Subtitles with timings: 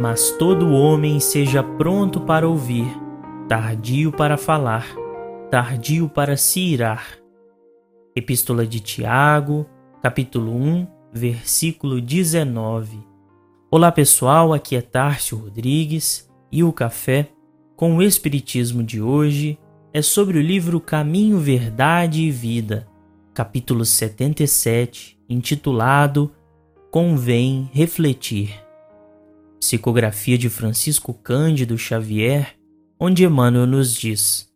[0.00, 2.86] mas todo homem seja pronto para ouvir,
[3.48, 4.86] tardio para falar,
[5.50, 7.18] tardio para se irar.
[8.14, 9.66] Epístola de Tiago,
[10.00, 12.98] capítulo 1, versículo 19.
[13.70, 17.30] Olá pessoal, aqui é Tárcio Rodrigues e o café
[17.74, 19.58] com o Espiritismo de hoje
[19.92, 22.86] é sobre o livro Caminho, Verdade e Vida,
[23.34, 26.32] capítulo 77, intitulado
[26.90, 28.67] Convém Refletir
[29.58, 32.54] psicografia de Francisco Cândido Xavier,
[32.98, 34.48] onde Emmanuel nos diz: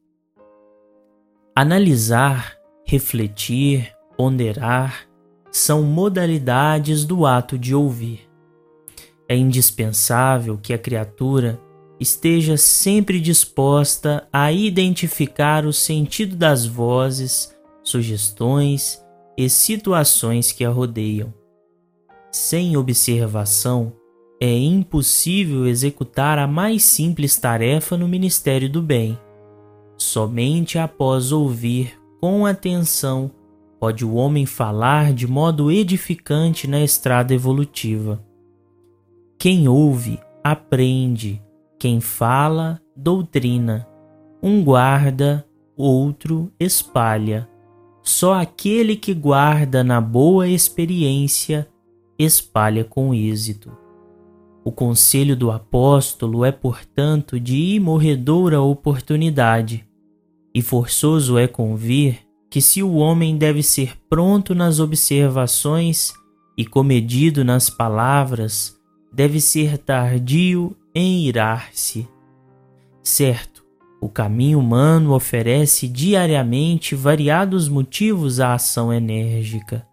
[1.54, 2.56] Analisar,
[2.86, 5.06] refletir, ponderar
[5.50, 8.28] são modalidades do ato de ouvir.
[9.28, 11.60] É indispensável que a criatura
[12.00, 19.02] esteja sempre disposta a identificar o sentido das vozes, sugestões
[19.36, 21.32] e situações que a rodeiam.
[22.30, 23.92] Sem observação,
[24.44, 29.16] é impossível executar a mais simples tarefa no Ministério do Bem.
[29.96, 33.30] Somente após ouvir com atenção
[33.78, 38.20] pode o homem falar de modo edificante na estrada evolutiva.
[39.38, 41.40] Quem ouve, aprende.
[41.78, 43.86] Quem fala, doutrina.
[44.42, 47.48] Um guarda, outro espalha.
[48.02, 51.68] Só aquele que guarda na boa experiência
[52.18, 53.81] espalha com êxito.
[54.64, 59.84] O conselho do apóstolo é, portanto, de imorredoura oportunidade,
[60.54, 66.12] e forçoso é convir que se o homem deve ser pronto nas observações
[66.56, 68.76] e comedido nas palavras,
[69.12, 72.06] deve ser tardio em irar-se.
[73.02, 73.64] Certo,
[74.00, 79.86] o caminho humano oferece diariamente variados motivos à ação enérgica.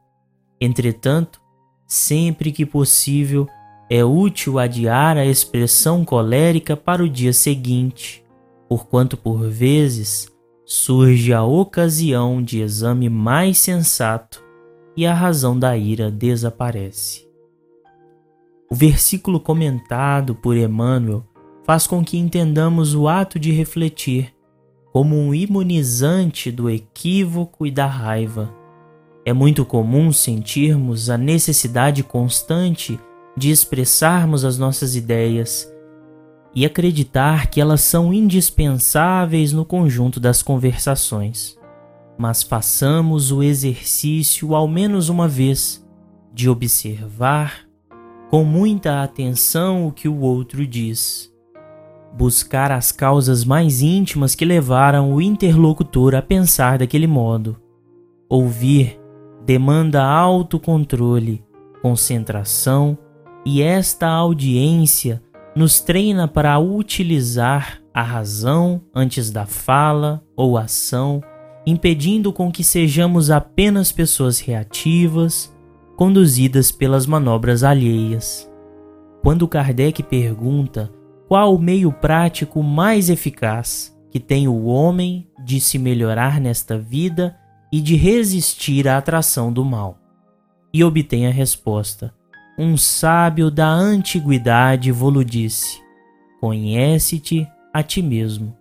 [0.59, 1.39] Entretanto,
[1.87, 3.47] sempre que possível,
[3.89, 8.23] é útil adiar a expressão colérica para o dia seguinte,
[8.67, 10.31] porquanto por vezes
[10.63, 14.43] surge a ocasião de exame mais sensato
[14.95, 17.27] e a razão da ira desaparece.
[18.69, 21.25] O versículo comentado por Emmanuel
[21.65, 24.31] faz com que entendamos o ato de refletir
[24.93, 28.53] como um imunizante do equívoco e da raiva.
[29.25, 32.99] É muito comum sentirmos a necessidade constante
[33.35, 35.71] de expressarmos as nossas ideias
[36.53, 41.57] e acreditar que elas são indispensáveis no conjunto das conversações.
[42.17, 45.85] Mas façamos o exercício ao menos uma vez
[46.33, 47.67] de observar
[48.29, 51.31] com muita atenção o que o outro diz.
[52.17, 57.57] Buscar as causas mais íntimas que levaram o interlocutor a pensar daquele modo.
[58.27, 58.99] Ouvir
[59.45, 61.43] demanda autocontrole,
[61.81, 62.97] concentração
[63.51, 65.23] e esta audiência
[65.55, 71.19] nos treina para utilizar a razão antes da fala ou ação,
[71.65, 75.51] impedindo com que sejamos apenas pessoas reativas,
[75.97, 78.47] conduzidas pelas manobras alheias.
[79.23, 80.93] Quando Kardec pergunta
[81.27, 87.35] qual o meio prático mais eficaz que tem o homem de se melhorar nesta vida
[87.73, 89.97] e de resistir à atração do mal,
[90.71, 92.13] e obtém a resposta:
[92.61, 95.81] um sábio da antiguidade vou disse:
[96.41, 98.53] Conhece-te a ti mesmo.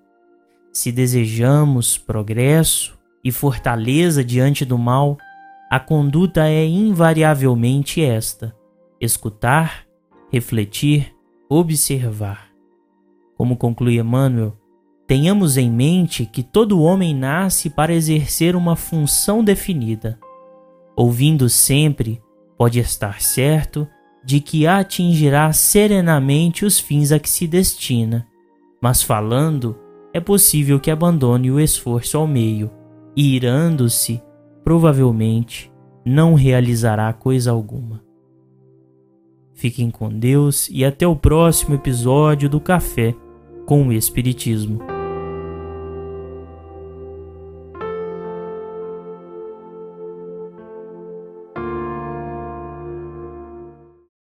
[0.72, 5.19] Se desejamos progresso e fortaleza diante do mal,
[5.69, 8.54] a conduta é invariavelmente esta:
[9.00, 9.84] escutar,
[10.30, 11.12] refletir,
[11.50, 12.50] observar.
[13.36, 14.56] Como conclui Emmanuel,
[15.09, 20.21] tenhamos em mente que todo homem nasce para exercer uma função definida.
[20.94, 22.22] Ouvindo sempre,
[22.59, 23.89] pode estar certo
[24.25, 28.27] de que atingirá serenamente os fins a que se destina,
[28.83, 29.78] mas falando,
[30.13, 32.71] é possível que abandone o esforço ao meio,
[33.16, 34.21] e irando-se,
[34.65, 35.72] provavelmente,
[36.05, 38.03] não realizará coisa alguma.
[39.54, 43.15] Fiquem com Deus e até o próximo episódio do Café
[43.66, 44.88] com o Espiritismo.